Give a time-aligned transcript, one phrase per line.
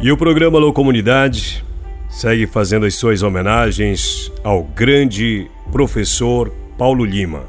[0.00, 1.64] E o programa Alô Comunidade
[2.08, 7.46] segue fazendo as suas homenagens ao grande professor Paulo Lima,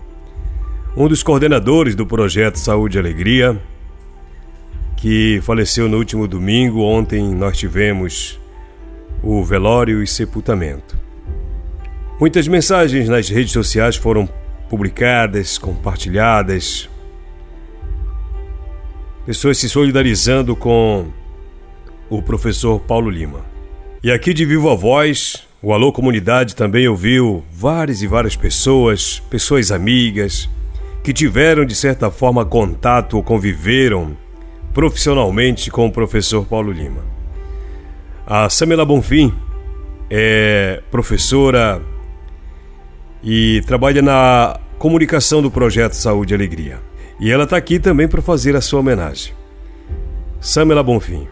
[0.98, 3.62] um dos coordenadores do projeto Saúde e Alegria,
[4.98, 6.82] que faleceu no último domingo.
[6.82, 8.40] Ontem nós tivemos
[9.22, 10.98] o velório e sepultamento.
[12.20, 14.28] Muitas mensagens nas redes sociais foram
[14.68, 16.90] publicadas, compartilhadas,
[19.24, 21.12] pessoas se solidarizando com
[22.10, 23.46] o professor Paulo Lima.
[24.04, 29.72] E aqui de Viva Voz, o Alô Comunidade também ouviu várias e várias pessoas, pessoas
[29.72, 30.50] amigas,
[31.04, 34.18] que tiveram de certa forma contato ou conviveram
[34.74, 37.04] profissionalmente com o professor Paulo Lima.
[38.26, 39.34] A Samela Bonfim
[40.10, 41.82] é professora
[43.24, 46.80] e trabalha na comunicação do projeto Saúde e Alegria.
[47.20, 49.34] E ela está aqui também para fazer a sua homenagem.
[50.40, 51.28] Samela Bonfim.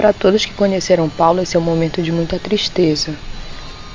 [0.00, 3.14] Para todos que conheceram Paulo, esse é um momento de muita tristeza.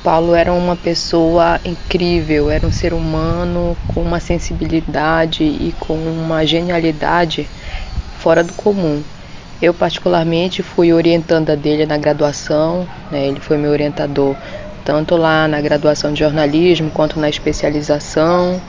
[0.04, 6.46] Paulo era uma pessoa incrível, era um ser humano com uma sensibilidade e com uma
[6.46, 7.50] genialidade
[8.20, 9.02] fora do comum.
[9.60, 13.26] Eu, particularmente, fui orientanda dele na graduação, né?
[13.26, 14.36] ele foi meu orientador
[14.84, 18.62] tanto lá na graduação de jornalismo quanto na especialização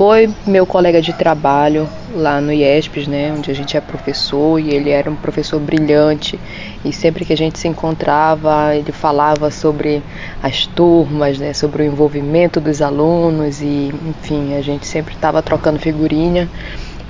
[0.00, 4.70] foi meu colega de trabalho lá no IESPES, né, onde a gente é professor e
[4.70, 6.40] ele era um professor brilhante
[6.82, 10.02] e sempre que a gente se encontrava ele falava sobre
[10.42, 15.78] as turmas, né, sobre o envolvimento dos alunos e enfim a gente sempre estava trocando
[15.78, 16.48] figurinha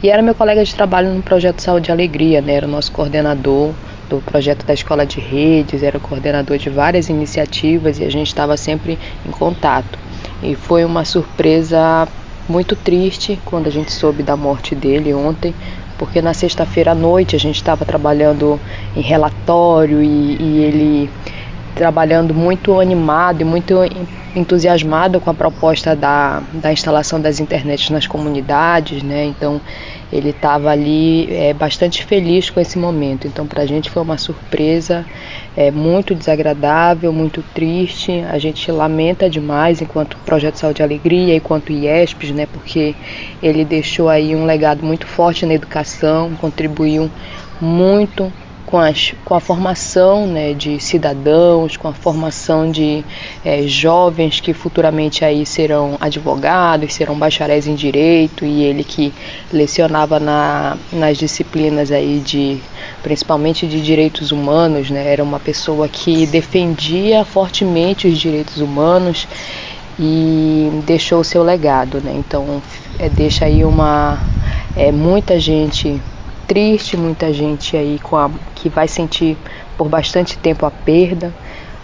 [0.03, 2.91] e era meu colega de trabalho no projeto Saúde e Alegria, né, era o nosso
[2.91, 3.73] coordenador
[4.09, 8.57] do projeto da Escola de Redes, era coordenador de várias iniciativas e a gente estava
[8.57, 9.97] sempre em contato.
[10.43, 12.09] E foi uma surpresa
[12.51, 15.55] muito triste quando a gente soube da morte dele ontem,
[15.97, 18.61] porque na sexta-feira à noite a gente estava trabalhando
[18.97, 21.11] em relatório e, e ele
[21.75, 23.75] trabalhando muito animado e muito
[24.35, 29.25] entusiasmado com a proposta da, da instalação das internets nas comunidades, né?
[29.25, 29.61] Então
[30.13, 33.27] ele estava ali é, bastante feliz com esse momento.
[33.27, 35.05] Então para a gente foi uma surpresa
[35.57, 38.25] é, muito desagradável, muito triste.
[38.31, 42.47] A gente lamenta demais enquanto Projeto Saúde e Alegria, enquanto IESPES, né?
[42.47, 42.95] Porque
[43.43, 47.11] ele deixou aí um legado muito forte na educação, contribuiu
[47.61, 48.33] muito
[48.71, 53.05] com, as, com a formação né, de cidadãos, com a formação de
[53.45, 59.13] é, jovens que futuramente aí serão advogados, serão bacharéis em direito e ele que
[59.53, 62.59] lecionava na, nas disciplinas aí de
[63.03, 69.27] principalmente de direitos humanos, né, era uma pessoa que defendia fortemente os direitos humanos
[69.99, 72.15] e deixou o seu legado, né?
[72.17, 72.63] Então
[72.99, 74.19] é, deixa aí uma
[74.75, 76.01] é, muita gente
[76.51, 79.37] triste, muita gente aí com a, que vai sentir
[79.79, 81.33] por bastante tempo a perda,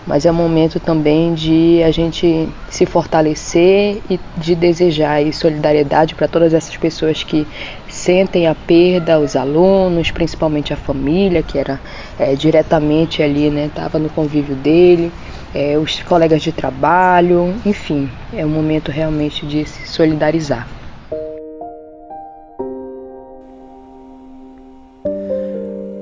[0.04, 6.26] mas é um momento também de a gente se fortalecer e de desejar solidariedade para
[6.26, 7.46] todas essas pessoas que
[7.88, 11.78] sentem a perda, os alunos, principalmente a família, que era
[12.18, 15.12] é, diretamente ali, né, estava no convívio dele,
[15.54, 20.75] é, os colegas de trabalho, enfim, é um momento realmente de se solidarizar.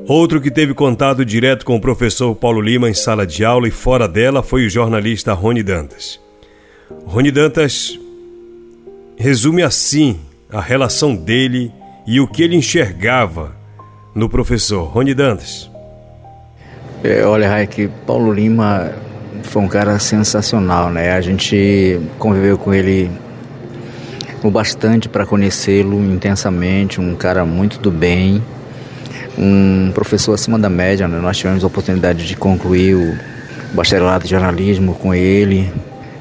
[0.06, 3.70] Outro que teve contato direto com o professor Paulo Lima em sala de aula e
[3.70, 6.20] fora dela foi o jornalista Rony Dantas.
[7.06, 7.98] Rony Dantas
[9.16, 10.20] resume assim
[10.52, 11.72] a relação dele
[12.06, 13.56] e o que ele enxergava
[14.14, 15.70] no professor Rony Dantas.
[17.02, 18.92] É, olha, Raik, Paulo Lima
[19.44, 21.12] foi um cara sensacional, né?
[21.12, 23.10] A gente conviveu com ele
[24.42, 28.42] o bastante para conhecê-lo intensamente, um cara muito do bem
[29.38, 31.08] um professor acima da média.
[31.08, 31.18] Né?
[31.20, 33.16] Nós tivemos a oportunidade de concluir o
[33.74, 35.72] bacharelado de jornalismo com ele,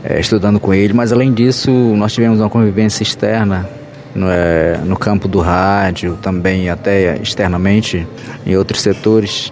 [0.04, 3.70] é, estudando com ele, mas além disso, nós tivemos uma convivência externa
[4.14, 8.08] no, é, no campo do rádio, também até externamente
[8.46, 9.52] em outros setores.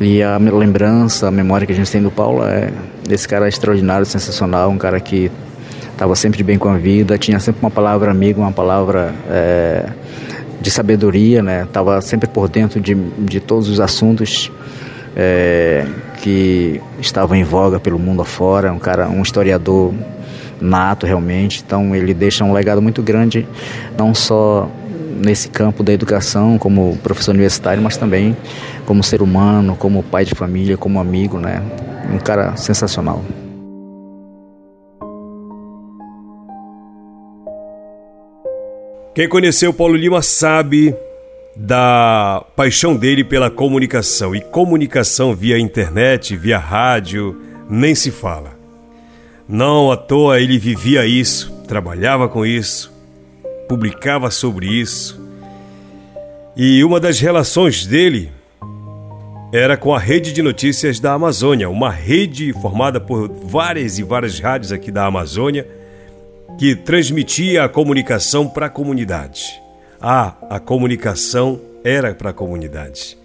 [0.00, 2.72] E a lembrança, a memória que a gente tem do Paulo é
[3.06, 5.30] desse cara extraordinário, sensacional, um cara que
[5.92, 9.84] estava sempre bem com a vida, tinha sempre uma palavra amiga, uma palavra é,
[10.60, 11.66] de sabedoria, né?
[11.72, 14.50] Tava sempre por dentro de, de todos os assuntos
[15.16, 15.86] é,
[16.22, 18.72] que estavam em voga pelo mundo afora.
[18.72, 19.92] Um cara, um historiador
[20.60, 21.62] nato realmente.
[21.64, 23.46] Então ele deixa um legado muito grande,
[23.96, 24.68] não só
[25.24, 28.36] nesse campo da educação como professor universitário, mas também
[28.86, 31.62] como ser humano, como pai de família, como amigo, né?
[32.12, 33.22] Um cara sensacional.
[39.12, 40.94] Quem conheceu Paulo Lima sabe
[41.56, 44.36] da paixão dele pela comunicação.
[44.36, 47.36] E comunicação via internet, via rádio,
[47.68, 48.56] nem se fala.
[49.48, 52.92] Não à toa ele vivia isso, trabalhava com isso,
[53.68, 55.20] publicava sobre isso.
[56.56, 58.30] E uma das relações dele
[59.52, 64.38] era com a rede de notícias da Amazônia, uma rede formada por várias e várias
[64.38, 65.79] rádios aqui da Amazônia
[66.58, 69.60] que transmitia a comunicação para a comunidade.
[70.00, 73.16] Ah, a comunicação era para a comunidade.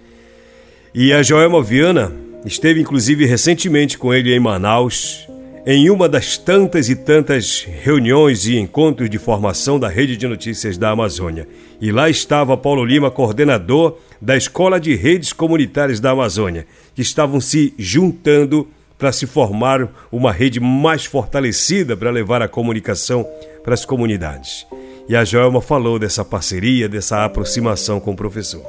[0.94, 2.12] E a Joelma Viana
[2.45, 5.27] esteve inclusive recentemente com ele em Manaus,
[5.66, 10.77] em uma das tantas e tantas reuniões e encontros de formação da Rede de Notícias
[10.77, 11.48] da Amazônia.
[11.81, 17.42] E lá estava Paulo Lima, coordenador da Escola de Redes Comunitárias da Amazônia, que estavam
[17.42, 23.27] se juntando para se formar uma rede mais fortalecida para levar a comunicação
[23.63, 24.65] para as comunidades.
[25.07, 28.65] E a Joelma falou dessa parceria, dessa aproximação com o professor.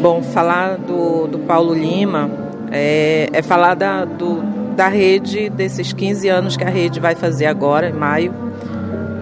[0.00, 2.30] Bom, falar do, do Paulo Lima
[2.70, 4.42] é, é falar da, do,
[4.74, 8.34] da rede, desses 15 anos que a rede vai fazer agora, em maio.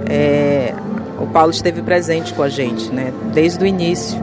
[0.08, 0.72] É,
[1.20, 3.12] o Paulo esteve presente com a gente, né?
[3.32, 4.18] Desde o início,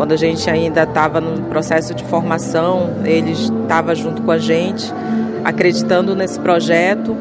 [0.00, 4.90] quando a gente ainda estava no processo de formação, ele estava junto com a gente,
[5.44, 7.14] acreditando nesse projeto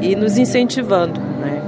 [0.00, 1.60] e nos incentivando, né?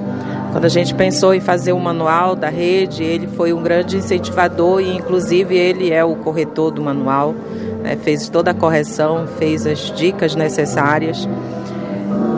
[0.53, 4.81] Quando a gente pensou em fazer o manual da rede, ele foi um grande incentivador
[4.81, 7.35] e, inclusive, ele é o corretor do manual
[7.83, 11.29] né, fez toda a correção, fez as dicas necessárias.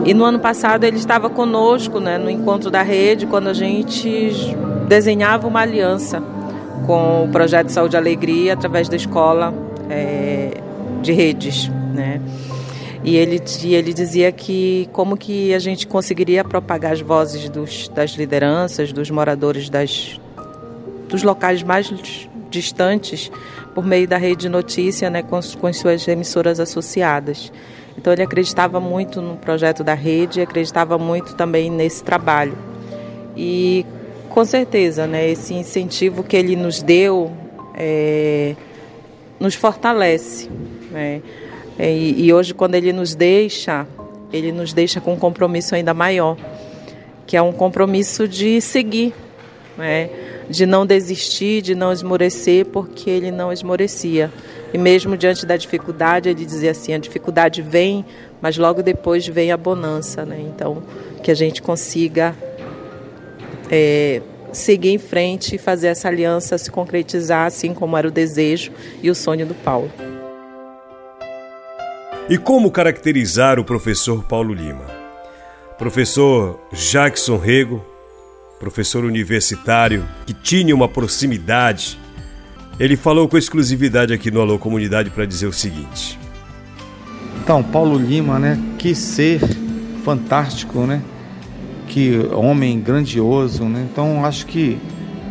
[0.06, 4.56] E no ano passado ele estava conosco né, no encontro da rede, quando a gente
[4.88, 6.22] desenhava uma aliança
[6.86, 9.54] com o projeto Saúde e Alegria através da escola
[9.88, 10.50] é,
[11.02, 11.68] de redes.
[11.92, 12.20] Né?
[13.04, 17.88] E ele, e ele dizia que como que a gente conseguiria propagar as vozes dos,
[17.88, 20.18] das lideranças, dos moradores das,
[21.08, 21.92] dos locais mais
[22.50, 23.30] distantes
[23.74, 27.52] por meio da rede de notícia né, com, com suas emissoras associadas.
[27.98, 32.56] Então ele acreditava muito no projeto da rede, acreditava muito também nesse trabalho.
[33.36, 33.84] E
[34.34, 37.30] com certeza, né, esse incentivo que ele nos deu
[37.72, 38.56] é,
[39.38, 40.50] nos fortalece.
[40.90, 41.22] Né?
[41.78, 43.86] E, e hoje, quando ele nos deixa,
[44.32, 46.36] ele nos deixa com um compromisso ainda maior,
[47.28, 49.14] que é um compromisso de seguir.
[49.78, 50.10] Né?
[50.48, 54.30] de não desistir, de não esmorecer, porque ele não esmorecia.
[54.72, 58.04] E mesmo diante da dificuldade, ele dizia assim: a dificuldade vem,
[58.40, 60.24] mas logo depois vem a bonança.
[60.24, 60.38] Né?
[60.40, 60.82] Então,
[61.22, 62.36] que a gente consiga
[63.76, 64.22] é,
[64.52, 68.70] seguir em frente e fazer essa aliança se concretizar, assim como era o desejo
[69.02, 69.90] e o sonho do Paulo.
[72.28, 74.86] E como caracterizar o professor Paulo Lima?
[75.76, 77.84] Professor Jackson Rego,
[78.60, 81.98] professor universitário que tinha uma proximidade,
[82.78, 86.18] ele falou com exclusividade aqui no Alô Comunidade para dizer o seguinte.
[87.42, 88.58] Então, Paulo Lima, né?
[88.78, 89.40] Que ser
[90.04, 91.02] fantástico, né?
[91.94, 93.86] Que homem grandioso, né?
[93.88, 94.80] Então, acho que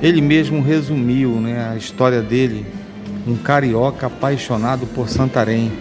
[0.02, 2.66] ele mesmo resumiu, né, a história dele,
[3.28, 5.74] um carioca apaixonado por Santarém,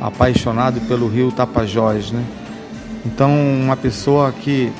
[0.00, 2.24] apaixonado pelo rio Tapajós, né?
[3.04, 4.72] Então, uma pessoa que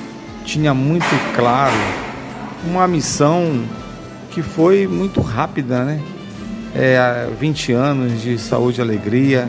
[0.45, 1.05] tinha muito
[1.35, 1.75] claro
[2.65, 3.65] uma missão
[4.31, 6.01] que foi muito rápida, né?
[6.73, 9.47] É, 20 anos de saúde e alegria.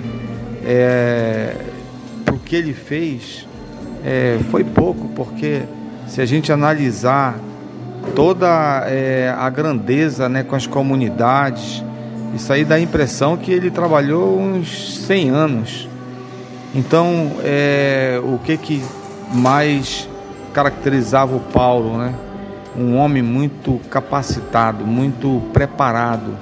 [0.62, 1.56] É,
[2.30, 3.48] o que ele fez
[4.04, 5.62] é, foi pouco, porque
[6.06, 7.38] se a gente analisar
[8.14, 8.46] toda
[8.86, 11.84] é, a grandeza né, com as comunidades,
[12.34, 15.88] isso aí dá a impressão que ele trabalhou uns 100 anos.
[16.74, 18.84] Então, é, o que, que
[19.32, 20.08] mais
[20.52, 22.14] caracterizava o Paulo, né?
[22.76, 26.36] um homem muito capacitado, muito preparado,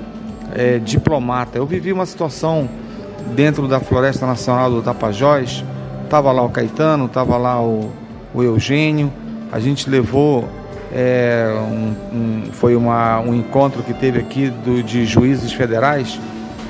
[0.53, 1.59] é, diplomata.
[1.59, 2.69] Eu vivi uma situação
[3.35, 5.65] dentro da Floresta Nacional do Tapajós,
[6.03, 7.91] estava lá o Caetano, estava lá o,
[8.35, 9.13] o, Eugênio,
[9.53, 10.49] a gente levou,
[10.93, 16.19] é, um, um, foi uma, um encontro que teve aqui do, de juízes federais,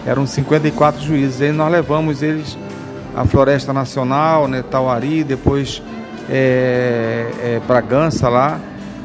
[0.07, 2.59] eram 54 juízes, aí nós levamos eles
[3.14, 5.83] à Floresta Nacional, né, Tauari, depois
[6.28, 8.61] é, é, Bragança lá,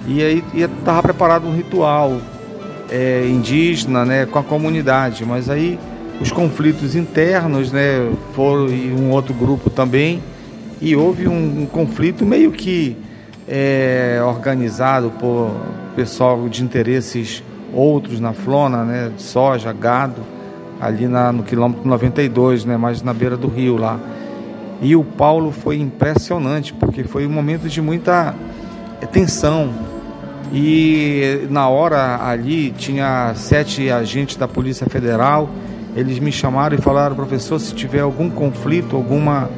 [0.08, 2.20] e aí estava preparado um ritual
[2.90, 5.80] é, indígena né, com a comunidade, mas aí
[6.20, 10.22] os conflitos internos né, foram e um outro grupo também,
[10.82, 12.98] e houve um, um conflito meio que
[13.50, 15.52] é, organizado por
[15.96, 20.22] pessoal de interesses outros na flona, né, soja, gado,
[20.80, 24.00] ali na, no quilômetro 92, né, mais na beira do rio lá.
[24.82, 28.34] E o Paulo foi impressionante, porque foi um momento de muita
[29.12, 29.70] tensão,
[30.52, 35.50] E na hora ali tinha sete agentes da Polícia Federal.
[35.96, 39.50] Eles me chamaram e falaram, professor, se tiver algum conflito, alguma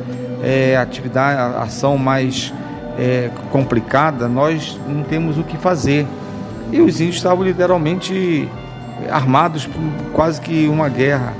[0.43, 2.51] é, atividade, ação mais
[2.97, 6.05] é, complicada, nós não temos o que fazer.
[6.71, 8.47] E os índios estavam literalmente
[9.09, 9.81] armados por
[10.13, 11.33] quase que uma guerra.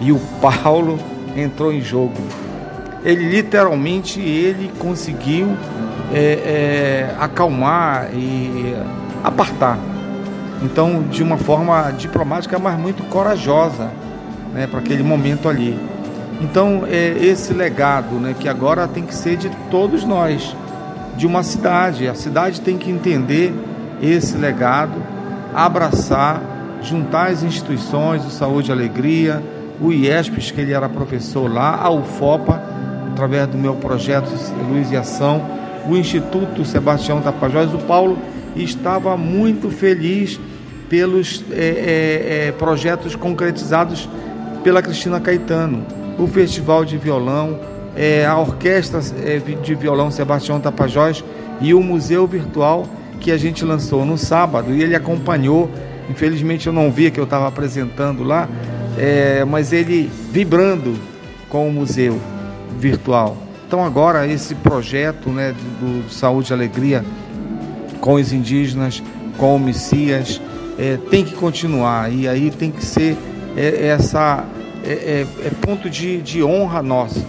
[0.00, 0.98] E o Paulo
[1.36, 2.14] entrou em jogo.
[3.04, 5.56] Ele literalmente ele conseguiu
[6.12, 8.74] é, é, acalmar e
[9.22, 9.78] apartar.
[10.62, 13.90] Então, de uma forma diplomática, mas muito corajosa,
[14.52, 15.78] né, para aquele momento ali.
[16.40, 20.56] Então, é esse legado, né, que agora tem que ser de todos nós,
[21.16, 22.08] de uma cidade.
[22.08, 23.54] A cidade tem que entender
[24.02, 24.94] esse legado,
[25.54, 26.40] abraçar,
[26.82, 29.42] juntar as instituições, o Saúde e Alegria,
[29.80, 32.62] o IESPES, que ele era professor lá, a UFOPA,
[33.12, 34.30] através do meu projeto
[34.68, 35.42] Luz e Ação,
[35.88, 38.18] o Instituto Sebastião Tapajós, o Paulo
[38.56, 40.40] estava muito feliz
[40.88, 44.08] pelos é, é, projetos concretizados
[44.62, 45.84] pela Cristina Caetano,
[46.18, 47.58] o Festival de Violão,
[47.96, 51.24] é, a Orquestra é, de Violão Sebastião Tapajós
[51.60, 52.86] e o Museu Virtual
[53.20, 55.70] que a gente lançou no sábado e ele acompanhou.
[56.10, 58.48] Infelizmente eu não vi que eu estava apresentando lá,
[58.98, 60.94] é, mas ele vibrando
[61.48, 62.20] com o museu
[62.78, 63.36] virtual.
[63.66, 67.04] Então agora esse projeto né, do, Saúde e Alegria
[68.00, 69.02] com os indígenas,
[69.38, 70.40] com o Messias,
[70.78, 73.16] é, tem que continuar e aí tem que ser
[73.56, 74.44] é, essa
[74.84, 77.24] é, é, é ponto de, de honra nosso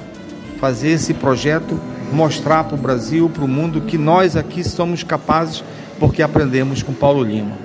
[0.60, 1.80] fazer esse projeto
[2.12, 5.64] mostrar para o Brasil, para o mundo que nós aqui somos capazes
[6.00, 7.58] porque aprendemos com Paulo Lima.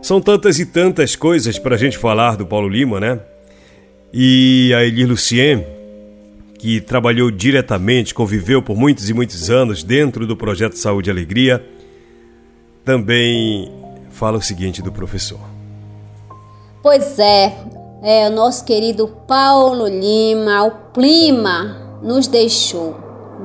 [0.00, 3.18] São tantas e tantas coisas para a gente falar do Paulo Lima, né?
[4.12, 5.66] E a Elir Lucien,
[6.58, 11.64] que trabalhou diretamente, conviveu por muitos e muitos anos dentro do projeto Saúde e Alegria,
[12.84, 13.70] também
[14.10, 15.40] fala o seguinte do professor.
[16.82, 17.52] Pois é,
[18.02, 22.96] é o nosso querido Paulo Lima, o Plima, nos deixou.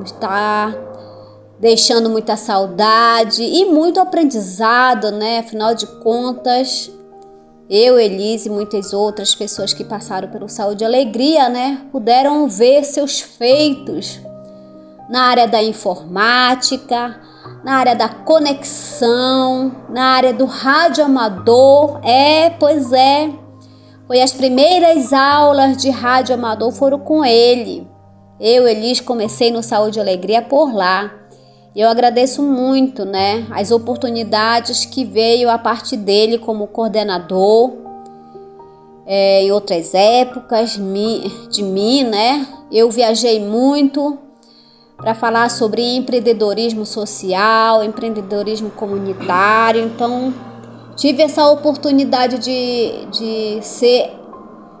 [0.04, 0.74] Está
[1.58, 5.38] deixando muita saudade e muito aprendizado, né?
[5.38, 6.90] Afinal de contas,
[7.70, 12.84] eu, Elise e muitas outras pessoas que passaram pelo Saúde e Alegria, né, puderam ver
[12.84, 14.20] seus feitos
[15.08, 17.18] na área da informática,
[17.64, 22.00] na área da conexão, na área do rádio amador.
[22.02, 23.30] É, pois é.
[24.12, 27.88] Foi as primeiras aulas de rádio amador foram com ele.
[28.38, 31.10] Eu, Elis, comecei no Saúde e Alegria por lá.
[31.74, 37.72] Eu agradeço muito, né, as oportunidades que veio a partir dele como coordenador
[39.06, 40.78] é, em outras épocas
[41.50, 42.46] de mim, né?
[42.70, 44.18] Eu viajei muito
[44.98, 50.34] para falar sobre empreendedorismo social, empreendedorismo comunitário, então
[50.96, 54.10] tive essa oportunidade de, de ser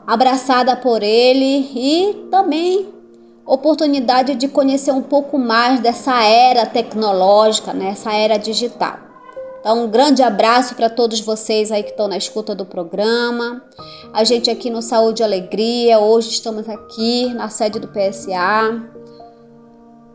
[0.06, 2.88] abraçada por ele e também
[3.46, 8.98] oportunidade de conhecer um pouco mais dessa era tecnológica, né, essa era digital.
[9.60, 13.62] Então, um grande abraço para todos vocês aí que estão na escuta do programa.
[14.12, 18.82] A gente aqui no Saúde e Alegria, hoje estamos aqui na sede do PSA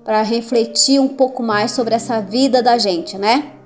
[0.04, 3.57] para refletir um pouco mais sobre essa vida da gente, né?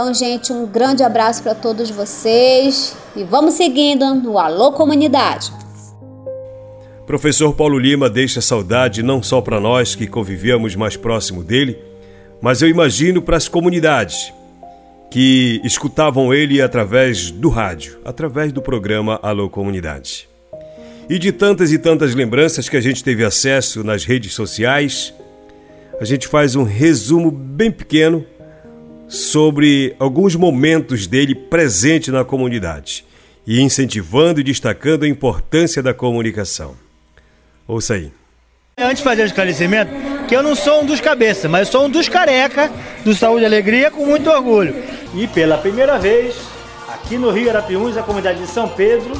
[0.00, 5.52] Então, gente, um grande abraço para todos vocês e vamos seguindo no Alô Comunidade.
[7.04, 11.76] Professor Paulo Lima deixa saudade não só para nós que convivíamos mais próximo dele,
[12.40, 14.32] mas eu imagino para as comunidades
[15.10, 20.28] que escutavam ele através do rádio, através do programa Alô Comunidade.
[21.10, 25.12] E de tantas e tantas lembranças que a gente teve acesso nas redes sociais,
[26.00, 28.24] a gente faz um resumo bem pequeno
[29.08, 33.04] sobre alguns momentos dele presente na comunidade
[33.46, 36.76] e incentivando e destacando a importância da comunicação.
[37.66, 38.12] Ouça aí.
[38.78, 39.90] Antes de fazer o esclarecimento,
[40.28, 42.70] que eu não sou um dos cabeças, mas sou um dos careca
[43.02, 44.74] do Saúde e Alegria com muito orgulho.
[45.14, 46.36] E pela primeira vez,
[46.86, 49.14] aqui no Rio Arapiuns, a comunidade de São Pedro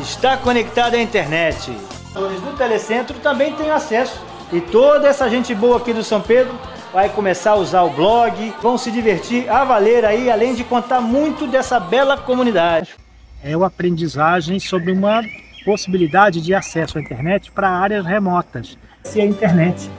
[0.00, 1.70] está conectada à internet.
[2.14, 4.18] Os do Telecentro também têm acesso.
[4.52, 6.54] E toda essa gente boa aqui do São Pedro
[6.94, 11.00] vai começar a usar o blog, vão se divertir a valer aí, além de contar
[11.00, 12.94] muito dessa bela comunidade.
[13.42, 15.20] É uma aprendizagem sobre uma
[15.64, 18.78] possibilidade de acesso à internet para áreas remotas.
[19.02, 19.90] Se a internet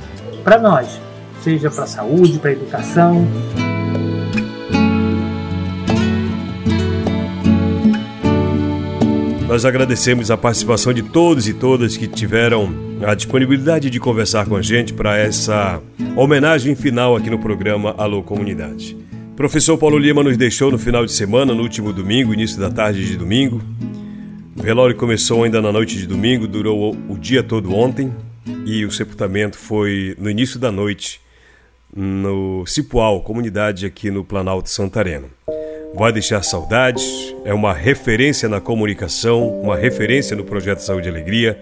[0.42, 1.02] para nós,
[1.42, 3.28] seja para a saúde, para a educação.
[9.50, 14.56] Nós agradecemos a participação de todos e todas que tiveram a disponibilidade de conversar com
[14.56, 15.82] a gente para essa
[16.16, 18.98] homenagem final aqui no programa Alô Comunidade.
[19.36, 23.06] Professor Paulo Lima nos deixou no final de semana, no último domingo, início da tarde
[23.06, 23.62] de domingo.
[24.56, 28.14] O velório começou ainda na noite de domingo, durou o dia todo ontem
[28.66, 31.20] e o sepultamento foi no início da noite
[31.94, 35.30] no Cipual, comunidade aqui no Planalto Santareno.
[35.94, 37.06] Vai deixar saudades,
[37.46, 41.58] é uma referência na comunicação, uma referência no projeto Saúde e Alegria,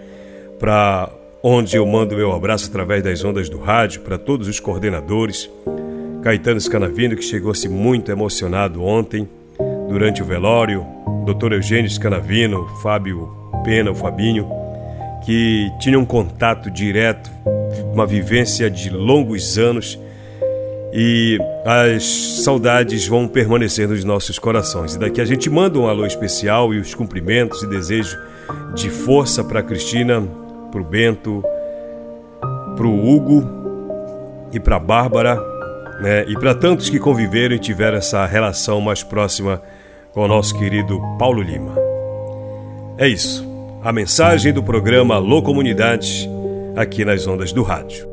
[0.59, 1.11] para
[1.45, 5.49] onde eu mando meu abraço através das ondas do rádio para todos os coordenadores
[6.23, 9.27] Caetano Scanavino, que chegou-se muito emocionado ontem,
[9.89, 10.85] durante o velório,
[11.25, 11.51] Dr.
[11.51, 13.29] Eugênio Scanavino, Fábio
[13.65, 14.47] Pena, o Fabinho,
[15.25, 17.29] que tinham um contato direto,
[17.91, 19.99] uma vivência de longos anos
[20.93, 22.03] e as
[22.43, 24.95] saudades vão permanecer nos nossos corações.
[24.95, 28.17] E daqui a gente manda um alô especial e os cumprimentos e desejo
[28.73, 30.25] de força para Cristina,
[30.73, 31.43] para o Bento,
[32.75, 33.47] para o Hugo
[34.51, 35.39] e para a Bárbara
[36.01, 36.25] né?
[36.27, 39.61] e para tantos que conviveram e tiveram essa relação mais próxima
[40.11, 41.75] com o nosso querido Paulo Lima.
[42.97, 43.47] É isso.
[43.83, 46.27] A mensagem do programa Alô Comunidade
[46.75, 48.12] aqui nas ondas do rádio.